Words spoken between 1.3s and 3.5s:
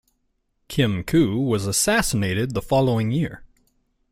was assassinated the following year.